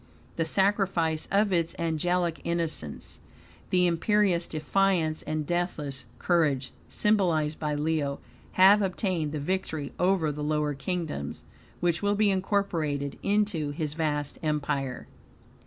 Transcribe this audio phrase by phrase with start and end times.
[0.35, 3.19] The sacrifice of its angelic innocence,
[3.69, 8.19] the imperious defiance and deathless courage, symbolized by Leo,
[8.53, 11.43] have obtained the victory over the lower kingdoms;
[11.81, 15.05] which will be incorporated into his vast empire.